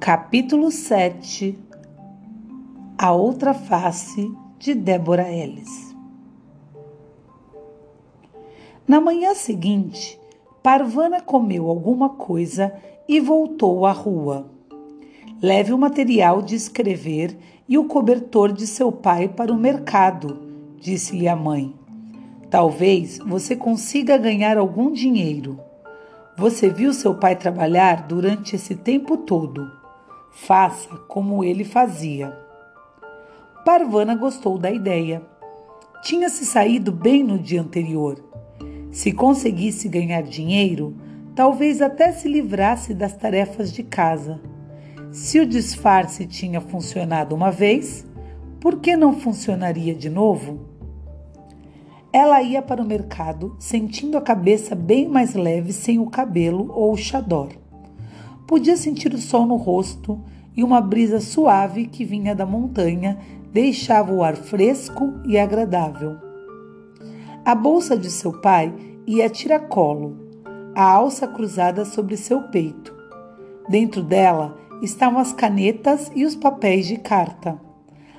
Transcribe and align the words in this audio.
Capítulo 0.00 0.70
7 0.70 1.58
A 2.96 3.12
outra 3.12 3.52
face 3.52 4.32
de 4.58 4.72
Débora 4.72 5.28
Ellis 5.28 5.94
Na 8.86 9.02
manhã 9.02 9.34
seguinte, 9.34 10.18
Parvana 10.62 11.20
comeu 11.20 11.68
alguma 11.68 12.08
coisa 12.10 12.72
e 13.06 13.20
voltou 13.20 13.84
à 13.84 13.92
rua. 13.92 14.48
Leve 15.42 15.74
o 15.74 15.78
material 15.78 16.40
de 16.40 16.54
escrever 16.54 17.36
e 17.68 17.76
o 17.76 17.84
cobertor 17.84 18.50
de 18.50 18.66
seu 18.66 18.90
pai 18.90 19.28
para 19.28 19.52
o 19.52 19.58
mercado, 19.58 20.38
disse-lhe 20.80 21.28
a 21.28 21.36
mãe. 21.36 21.74
Talvez 22.48 23.18
você 23.18 23.54
consiga 23.54 24.16
ganhar 24.16 24.56
algum 24.56 24.90
dinheiro. 24.90 25.67
Você 26.38 26.70
viu 26.70 26.94
seu 26.94 27.16
pai 27.16 27.34
trabalhar 27.34 28.06
durante 28.06 28.54
esse 28.54 28.76
tempo 28.76 29.16
todo. 29.16 29.68
Faça 30.30 30.88
como 31.08 31.42
ele 31.42 31.64
fazia. 31.64 32.32
Parvana 33.64 34.14
gostou 34.14 34.56
da 34.56 34.70
ideia. 34.70 35.20
Tinha 36.00 36.28
se 36.28 36.46
saído 36.46 36.92
bem 36.92 37.24
no 37.24 37.40
dia 37.40 37.60
anterior. 37.60 38.24
Se 38.92 39.10
conseguisse 39.10 39.88
ganhar 39.88 40.22
dinheiro, 40.22 40.94
talvez 41.34 41.82
até 41.82 42.12
se 42.12 42.28
livrasse 42.28 42.94
das 42.94 43.16
tarefas 43.16 43.72
de 43.72 43.82
casa. 43.82 44.40
Se 45.10 45.40
o 45.40 45.46
disfarce 45.46 46.24
tinha 46.24 46.60
funcionado 46.60 47.34
uma 47.34 47.50
vez, 47.50 48.06
por 48.60 48.78
que 48.78 48.96
não 48.96 49.12
funcionaria 49.12 49.92
de 49.92 50.08
novo? 50.08 50.77
Ela 52.12 52.42
ia 52.42 52.62
para 52.62 52.82
o 52.82 52.86
mercado 52.86 53.54
sentindo 53.58 54.16
a 54.16 54.20
cabeça 54.20 54.74
bem 54.74 55.06
mais 55.06 55.34
leve 55.34 55.72
sem 55.72 55.98
o 55.98 56.06
cabelo 56.06 56.72
ou 56.72 56.92
o 56.92 56.96
chador. 56.96 57.50
Podia 58.46 58.76
sentir 58.78 59.12
o 59.12 59.18
sol 59.18 59.46
no 59.46 59.56
rosto 59.56 60.18
e 60.56 60.64
uma 60.64 60.80
brisa 60.80 61.20
suave 61.20 61.86
que 61.86 62.04
vinha 62.04 62.34
da 62.34 62.46
montanha 62.46 63.18
deixava 63.52 64.12
o 64.12 64.22
ar 64.22 64.36
fresco 64.36 65.12
e 65.26 65.38
agradável. 65.38 66.16
A 67.44 67.54
bolsa 67.54 67.96
de 67.96 68.10
seu 68.10 68.40
pai 68.40 68.74
ia 69.06 69.26
a 69.26 69.30
tiracolo, 69.30 70.16
a 70.74 70.82
alça 70.82 71.26
cruzada 71.26 71.84
sobre 71.84 72.16
seu 72.16 72.42
peito. 72.44 72.94
Dentro 73.68 74.02
dela 74.02 74.56
estavam 74.82 75.18
as 75.18 75.32
canetas 75.32 76.10
e 76.14 76.24
os 76.24 76.34
papéis 76.34 76.86
de 76.86 76.96
carta, 76.96 77.60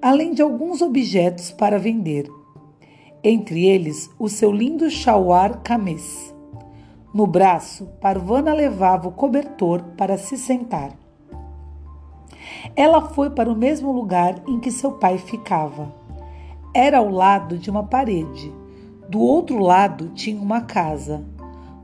além 0.00 0.34
de 0.34 0.42
alguns 0.42 0.82
objetos 0.82 1.50
para 1.50 1.78
vender. 1.78 2.28
Entre 3.24 3.66
eles, 3.66 4.10
o 4.18 4.28
seu 4.28 4.50
lindo 4.50 4.90
chauar 4.90 5.62
camês. 5.62 6.34
No 7.14 7.26
braço, 7.26 7.86
Parvana 8.00 8.52
levava 8.52 9.08
o 9.08 9.12
cobertor 9.12 9.82
para 9.96 10.18
se 10.18 10.36
sentar. 10.36 10.92
Ela 12.74 13.00
foi 13.00 13.30
para 13.30 13.50
o 13.50 13.56
mesmo 13.56 13.92
lugar 13.92 14.42
em 14.48 14.58
que 14.58 14.70
seu 14.70 14.92
pai 14.92 15.18
ficava. 15.18 15.94
Era 16.74 16.98
ao 16.98 17.08
lado 17.08 17.58
de 17.58 17.70
uma 17.70 17.84
parede. 17.84 18.52
Do 19.08 19.20
outro 19.20 19.58
lado 19.58 20.08
tinha 20.10 20.40
uma 20.40 20.62
casa. 20.62 21.24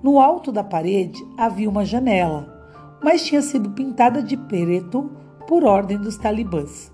No 0.02 0.18
alto 0.20 0.50
da 0.50 0.64
parede 0.64 1.22
havia 1.36 1.68
uma 1.68 1.84
janela 1.84 2.58
mas 3.02 3.24
tinha 3.24 3.42
sido 3.42 3.70
pintada 3.70 4.22
de 4.22 4.36
preto 4.36 5.10
por 5.46 5.64
ordem 5.64 5.98
dos 5.98 6.16
talibãs. 6.16 6.92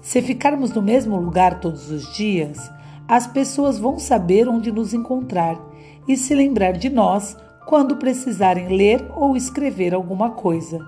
Se 0.00 0.22
ficarmos 0.22 0.72
no 0.72 0.80
mesmo 0.80 1.16
lugar 1.16 1.60
todos 1.60 1.90
os 1.90 2.14
dias, 2.14 2.70
as 3.10 3.26
pessoas 3.26 3.76
vão 3.76 3.98
saber 3.98 4.48
onde 4.48 4.70
nos 4.70 4.94
encontrar 4.94 5.60
e 6.06 6.16
se 6.16 6.32
lembrar 6.32 6.74
de 6.74 6.88
nós 6.88 7.36
quando 7.66 7.96
precisarem 7.96 8.68
ler 8.68 9.04
ou 9.16 9.36
escrever 9.36 9.92
alguma 9.92 10.30
coisa, 10.30 10.78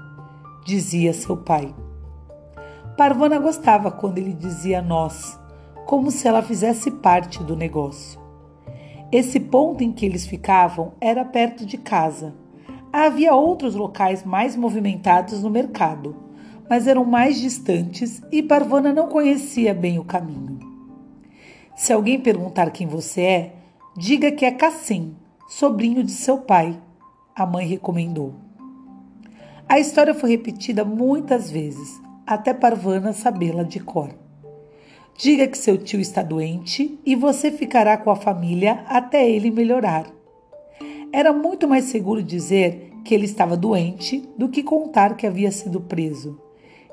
dizia 0.64 1.12
seu 1.12 1.36
pai. 1.36 1.74
Parvana 2.96 3.40
gostava 3.40 3.90
quando 3.90 4.18
ele 4.18 4.32
dizia 4.32 4.80
nós, 4.80 5.36
como 5.84 6.12
se 6.12 6.28
ela 6.28 6.42
fizesse 6.42 6.90
parte 6.92 7.42
do 7.42 7.56
negócio. 7.56 8.20
Esse 9.10 9.40
ponto 9.40 9.82
em 9.82 9.90
que 9.90 10.06
eles 10.06 10.24
ficavam 10.24 10.92
era 11.00 11.24
perto 11.24 11.66
de 11.66 11.76
casa 11.76 12.40
Havia 12.92 13.34
outros 13.34 13.74
locais 13.74 14.22
mais 14.22 14.54
movimentados 14.54 15.42
no 15.42 15.48
mercado, 15.48 16.14
mas 16.68 16.86
eram 16.86 17.06
mais 17.06 17.40
distantes 17.40 18.20
e 18.30 18.42
Parvana 18.42 18.92
não 18.92 19.08
conhecia 19.08 19.72
bem 19.72 19.98
o 19.98 20.04
caminho. 20.04 20.71
Se 21.82 21.92
alguém 21.92 22.16
perguntar 22.16 22.70
quem 22.70 22.86
você 22.86 23.20
é, 23.22 23.52
diga 23.96 24.30
que 24.30 24.44
é 24.44 24.52
Cassim, 24.52 25.16
sobrinho 25.48 26.04
de 26.04 26.12
seu 26.12 26.38
pai, 26.38 26.80
a 27.34 27.44
mãe 27.44 27.66
recomendou. 27.66 28.34
A 29.68 29.80
história 29.80 30.14
foi 30.14 30.30
repetida 30.30 30.84
muitas 30.84 31.50
vezes, 31.50 32.00
até 32.24 32.54
Parvana 32.54 33.12
sabê-la 33.12 33.64
de 33.64 33.80
cor. 33.80 34.10
Diga 35.18 35.48
que 35.48 35.58
seu 35.58 35.76
tio 35.76 35.98
está 35.98 36.22
doente 36.22 37.00
e 37.04 37.16
você 37.16 37.50
ficará 37.50 37.96
com 37.96 38.12
a 38.12 38.16
família 38.16 38.84
até 38.86 39.28
ele 39.28 39.50
melhorar. 39.50 40.06
Era 41.12 41.32
muito 41.32 41.66
mais 41.66 41.86
seguro 41.86 42.22
dizer 42.22 42.92
que 43.04 43.12
ele 43.12 43.24
estava 43.24 43.56
doente 43.56 44.22
do 44.38 44.48
que 44.48 44.62
contar 44.62 45.16
que 45.16 45.26
havia 45.26 45.50
sido 45.50 45.80
preso. 45.80 46.40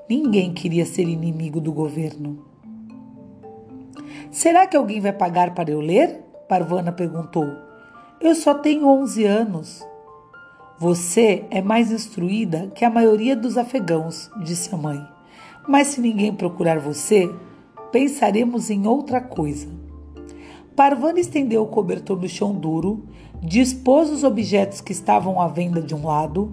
Ninguém 0.09 0.51
queria 0.51 0.83
ser 0.83 1.07
inimigo 1.07 1.61
do 1.61 1.71
governo. 1.71 2.48
Será 4.31 4.67
que 4.67 4.77
alguém 4.77 4.99
vai 4.99 5.13
pagar 5.13 5.53
para 5.53 5.71
eu 5.71 5.81
ler? 5.81 6.23
Parvana 6.47 6.91
perguntou. 6.91 7.47
Eu 8.21 8.35
só 8.35 8.53
tenho 8.53 8.87
11 8.87 9.25
anos. 9.25 9.87
Você 10.77 11.45
é 11.49 11.61
mais 11.61 11.91
instruída 11.91 12.71
que 12.73 12.85
a 12.85 12.89
maioria 12.89 13.35
dos 13.35 13.57
afegãos, 13.57 14.31
disse 14.43 14.73
a 14.73 14.77
mãe. 14.77 14.99
Mas 15.67 15.87
se 15.87 16.01
ninguém 16.01 16.33
procurar 16.33 16.79
você, 16.79 17.29
pensaremos 17.91 18.69
em 18.69 18.87
outra 18.87 19.19
coisa. 19.21 19.67
Parvana 20.75 21.19
estendeu 21.19 21.63
o 21.63 21.67
cobertor 21.67 22.17
no 22.17 22.29
chão 22.29 22.53
duro, 22.53 23.03
dispôs 23.41 24.09
os 24.09 24.23
objetos 24.23 24.79
que 24.79 24.91
estavam 24.91 25.41
à 25.41 25.47
venda 25.47 25.81
de 25.81 25.93
um 25.93 26.07
lado, 26.07 26.51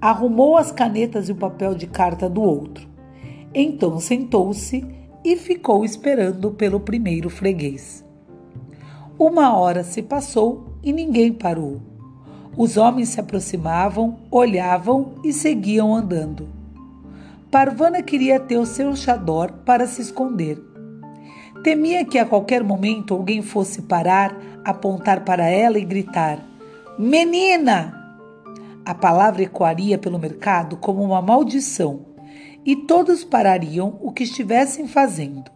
arrumou 0.00 0.56
as 0.56 0.72
canetas 0.72 1.28
e 1.28 1.32
o 1.32 1.36
papel 1.36 1.74
de 1.74 1.86
carta 1.86 2.28
do 2.28 2.42
outro. 2.42 2.88
Então 3.54 3.98
sentou-se 4.00 4.84
e 5.24 5.36
ficou 5.36 5.84
esperando 5.84 6.50
pelo 6.52 6.80
primeiro 6.80 7.28
freguês. 7.28 8.04
Uma 9.18 9.56
hora 9.56 9.82
se 9.82 10.02
passou 10.02 10.74
e 10.82 10.92
ninguém 10.92 11.32
parou. 11.32 11.80
Os 12.56 12.76
homens 12.76 13.10
se 13.10 13.20
aproximavam, 13.20 14.18
olhavam 14.30 15.14
e 15.24 15.32
seguiam 15.32 15.94
andando. 15.94 16.48
Parvana 17.50 18.02
queria 18.02 18.38
ter 18.38 18.58
o 18.58 18.66
seu 18.66 18.94
chador 18.94 19.52
para 19.64 19.86
se 19.86 20.02
esconder 20.02 20.68
Temia 21.62 22.04
que 22.04 22.18
a 22.18 22.24
qualquer 22.24 22.62
momento 22.62 23.12
alguém 23.12 23.42
fosse 23.42 23.82
parar, 23.82 24.36
apontar 24.64 25.24
para 25.24 25.46
ela 25.46 25.78
e 25.78 25.84
gritar: 25.84 26.38
Menina! 26.98 27.94
A 28.84 28.94
palavra 28.94 29.42
ecoaria 29.42 29.98
pelo 29.98 30.18
mercado 30.18 30.76
como 30.76 31.02
uma 31.02 31.20
maldição 31.20 32.06
e 32.68 32.76
todos 32.76 33.24
parariam 33.24 33.98
o 33.98 34.12
que 34.12 34.24
estivessem 34.24 34.86
fazendo. 34.86 35.50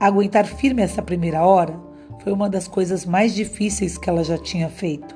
Aguentar 0.00 0.46
firme 0.46 0.80
essa 0.80 1.02
primeira 1.02 1.44
hora 1.44 1.78
foi 2.22 2.32
uma 2.32 2.48
das 2.48 2.66
coisas 2.66 3.04
mais 3.04 3.34
difíceis 3.34 3.98
que 3.98 4.08
ela 4.08 4.24
já 4.24 4.38
tinha 4.38 4.70
feito. 4.70 5.14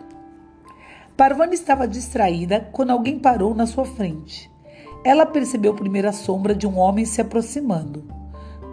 Parvana 1.16 1.54
estava 1.54 1.88
distraída 1.88 2.68
quando 2.74 2.90
alguém 2.90 3.18
parou 3.18 3.54
na 3.54 3.66
sua 3.66 3.86
frente. 3.86 4.50
Ela 5.02 5.24
percebeu 5.24 5.74
a 6.06 6.12
sombra 6.12 6.54
de 6.54 6.66
um 6.66 6.76
homem 6.78 7.06
se 7.06 7.22
aproximando. 7.22 8.04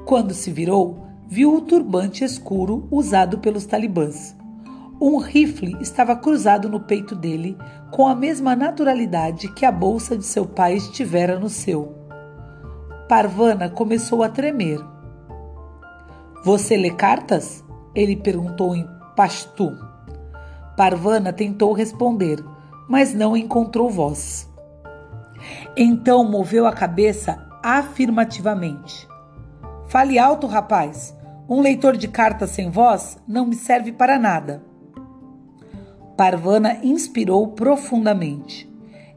Quando 0.04 0.34
se 0.34 0.52
virou, 0.52 1.08
viu 1.30 1.56
o 1.56 1.62
turbante 1.62 2.26
escuro 2.26 2.86
usado 2.92 3.40
pelos 3.40 3.66
talibãs. 3.66 4.36
Um 5.00 5.20
rifle 5.20 5.78
estava 5.80 6.18
cruzado 6.18 6.68
no 6.68 6.82
peito 6.82 7.16
dele 7.16 7.58
com 7.92 8.06
a 8.06 8.14
mesma 8.14 8.58
naturalidade 8.58 9.48
que 9.54 9.66
a 9.66 9.72
bolsa 9.72 10.18
de 10.18 10.26
seu 10.26 10.46
pai 10.46 10.74
estivera 10.74 11.40
no 11.40 11.48
seu. 11.48 11.95
Parvana 13.08 13.70
começou 13.70 14.24
a 14.24 14.30
tremer. 14.30 14.84
Você 16.44 16.76
lê 16.76 16.90
cartas? 16.90 17.64
Ele 17.94 18.16
perguntou 18.16 18.76
em 18.76 18.90
pashtu. 19.16 19.78
Parvana 20.76 21.32
tentou 21.32 21.72
responder, 21.72 22.44
mas 22.90 23.14
não 23.14 23.38
encontrou 23.38 23.92
voz. 23.92 24.52
Então 25.78 26.24
moveu 26.24 26.66
a 26.66 26.74
cabeça 26.74 27.48
afirmativamente. 27.62 29.08
Fale 29.86 30.18
alto, 30.18 30.48
rapaz. 30.48 31.16
Um 31.48 31.62
leitor 31.62 31.96
de 31.96 32.08
cartas 32.08 32.50
sem 32.50 32.72
voz 32.72 33.20
não 33.28 33.46
me 33.46 33.56
serve 33.56 33.92
para 33.92 34.18
nada. 34.18 34.64
Parvana 36.18 36.80
inspirou 36.82 37.50
profundamente. 37.50 38.68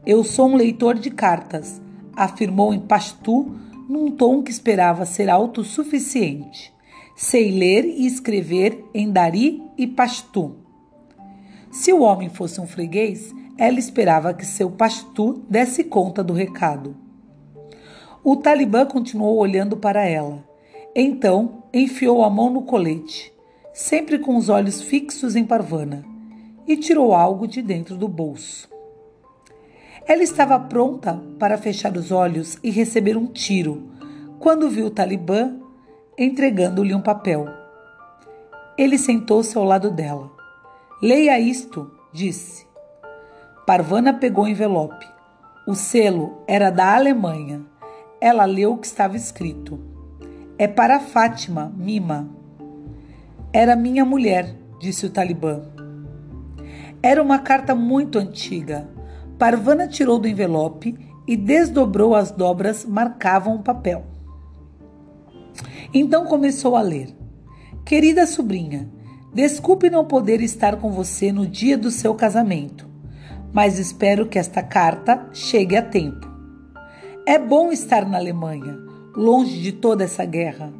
Eu 0.05 0.23
sou 0.23 0.47
um 0.47 0.55
leitor 0.55 0.93
de 0.93 1.09
cartas, 1.09 1.81
afirmou 2.15 2.71
em 2.71 2.79
Pashtu 2.79 3.67
num 3.89 4.11
tom 4.11 4.43
que 4.43 4.51
esperava 4.51 5.03
ser 5.03 5.31
autossuficiente. 5.31 6.71
Sei 7.15 7.51
ler 7.51 7.85
e 7.85 8.05
escrever 8.05 8.85
em 8.93 9.11
Dari 9.11 9.63
e 9.75 9.87
Pashtu. 9.87 10.55
Se 11.71 11.91
o 11.91 12.01
homem 12.01 12.29
fosse 12.29 12.61
um 12.61 12.67
freguês, 12.67 13.33
ela 13.57 13.79
esperava 13.79 14.33
que 14.33 14.45
seu 14.45 14.69
pastu 14.69 15.43
desse 15.49 15.83
conta 15.83 16.23
do 16.23 16.33
recado. 16.33 16.95
O 18.23 18.35
talibã 18.35 18.85
continuou 18.85 19.37
olhando 19.37 19.75
para 19.75 20.05
ela. 20.05 20.47
Então 20.95 21.63
enfiou 21.73 22.23
a 22.23 22.29
mão 22.29 22.49
no 22.49 22.61
colete, 22.61 23.33
sempre 23.73 24.19
com 24.19 24.37
os 24.37 24.49
olhos 24.49 24.81
fixos 24.81 25.35
em 25.35 25.43
Parvana, 25.43 26.05
e 26.67 26.77
tirou 26.77 27.13
algo 27.13 27.47
de 27.47 27.61
dentro 27.61 27.97
do 27.97 28.07
bolso. 28.07 28.69
Ela 30.09 30.23
estava 30.23 30.59
pronta 30.59 31.21
para 31.37 31.55
fechar 31.55 31.95
os 31.95 32.11
olhos 32.11 32.57
e 32.63 32.71
receber 32.71 33.15
um 33.15 33.27
tiro, 33.27 33.91
quando 34.39 34.67
viu 34.67 34.87
o 34.87 34.89
talibã 34.89 35.55
entregando-lhe 36.17 36.95
um 36.95 37.01
papel. 37.01 37.45
Ele 38.75 38.97
sentou-se 38.97 39.55
ao 39.55 39.63
lado 39.63 39.91
dela. 39.91 40.31
Leia 40.99 41.39
isto, 41.39 41.91
disse. 42.11 42.65
Parvana 43.67 44.11
pegou 44.11 44.45
o 44.45 44.47
envelope. 44.47 45.05
O 45.67 45.75
selo 45.75 46.41
era 46.47 46.71
da 46.71 46.95
Alemanha. 46.95 47.61
Ela 48.19 48.45
leu 48.45 48.73
o 48.73 48.77
que 48.79 48.87
estava 48.87 49.15
escrito. 49.15 49.79
É 50.57 50.67
para 50.67 50.99
Fátima, 50.99 51.71
Mima. 51.77 52.27
Era 53.53 53.75
minha 53.75 54.03
mulher, 54.03 54.55
disse 54.79 55.05
o 55.05 55.11
talibã. 55.11 55.61
Era 57.03 57.21
uma 57.21 57.37
carta 57.37 57.75
muito 57.75 58.17
antiga. 58.17 58.97
Parvana 59.39 59.87
tirou 59.87 60.19
do 60.19 60.27
envelope 60.27 60.97
e 61.25 61.37
desdobrou 61.37 62.13
as 62.13 62.29
dobras 62.29 62.83
marcavam 62.85 63.55
o 63.55 63.63
papel. 63.63 64.03
Então 65.93 66.25
começou 66.25 66.75
a 66.75 66.81
ler. 66.81 67.15
Querida 67.85 68.27
sobrinha, 68.27 68.91
desculpe 69.33 69.89
não 69.89 70.03
poder 70.03 70.41
estar 70.41 70.75
com 70.75 70.91
você 70.91 71.31
no 71.31 71.47
dia 71.47 71.77
do 71.77 71.89
seu 71.89 72.13
casamento, 72.13 72.85
mas 73.53 73.79
espero 73.79 74.27
que 74.27 74.37
esta 74.37 74.61
carta 74.61 75.29
chegue 75.31 75.77
a 75.77 75.81
tempo. 75.81 76.27
É 77.25 77.39
bom 77.39 77.71
estar 77.71 78.05
na 78.05 78.17
Alemanha, 78.17 78.77
longe 79.15 79.61
de 79.61 79.71
toda 79.71 80.03
essa 80.03 80.25
guerra. 80.25 80.73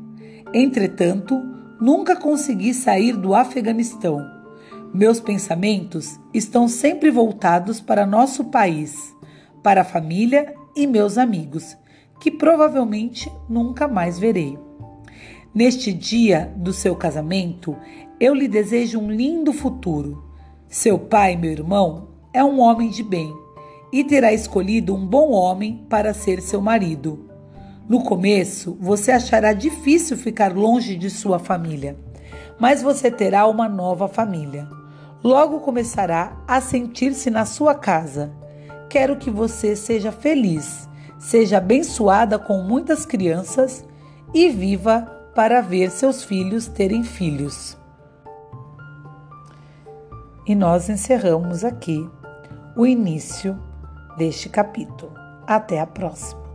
Entretanto, 0.53 1.41
nunca 1.79 2.13
consegui 2.13 2.73
sair 2.73 3.15
do 3.15 3.33
Afeganistão. 3.33 4.38
Meus 4.93 5.19
pensamentos 5.19 6.19
estão 6.33 6.67
sempre 6.67 7.11
voltados 7.11 7.79
para 7.79 8.07
nosso 8.07 8.45
país, 8.45 9.15
para 9.61 9.81
a 9.81 9.85
família 9.85 10.55
e 10.75 10.87
meus 10.87 11.15
amigos, 11.15 11.77
que 12.19 12.31
provavelmente 12.31 13.31
nunca 13.47 13.87
mais 13.87 14.17
verei. 14.17 14.57
Neste 15.53 15.93
dia 15.93 16.51
do 16.55 16.73
seu 16.73 16.95
casamento, 16.95 17.77
eu 18.19 18.33
lhe 18.33 18.47
desejo 18.47 18.99
um 18.99 19.11
lindo 19.11 19.53
futuro. 19.53 20.23
Seu 20.67 20.97
pai, 20.97 21.35
meu 21.35 21.51
irmão, 21.51 22.07
é 22.33 22.43
um 22.43 22.59
homem 22.59 22.89
de 22.89 23.03
bem 23.03 23.31
e 23.93 24.03
terá 24.03 24.33
escolhido 24.33 24.95
um 24.95 25.05
bom 25.05 25.31
homem 25.31 25.85
para 25.87 26.15
ser 26.15 26.41
seu 26.41 26.61
marido. 26.61 27.29
No 27.87 28.03
começo, 28.03 28.75
você 28.81 29.11
achará 29.11 29.53
difícil 29.53 30.17
ficar 30.17 30.55
longe 30.55 30.95
de 30.95 31.11
sua 31.11 31.37
família, 31.37 31.95
mas 32.59 32.81
você 32.81 33.11
terá 33.11 33.45
uma 33.47 33.69
nova 33.69 34.07
família. 34.07 34.78
Logo 35.23 35.59
começará 35.59 36.37
a 36.47 36.61
sentir-se 36.61 37.29
na 37.29 37.45
sua 37.45 37.75
casa. 37.75 38.31
Quero 38.89 39.17
que 39.17 39.29
você 39.29 39.75
seja 39.75 40.11
feliz, 40.11 40.87
seja 41.17 41.57
abençoada 41.57 42.39
com 42.39 42.63
muitas 42.63 43.05
crianças 43.05 43.85
e 44.33 44.49
viva 44.49 45.01
para 45.35 45.61
ver 45.61 45.91
seus 45.91 46.23
filhos 46.23 46.67
terem 46.67 47.03
filhos. 47.03 47.77
E 50.47 50.55
nós 50.55 50.89
encerramos 50.89 51.63
aqui 51.63 52.09
o 52.75 52.85
início 52.85 53.59
deste 54.17 54.49
capítulo. 54.49 55.13
Até 55.45 55.79
a 55.79 55.85
próxima. 55.85 56.48